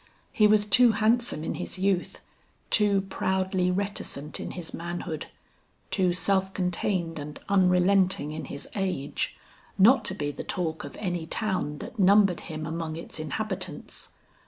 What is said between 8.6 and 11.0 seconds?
age, not to be the talk of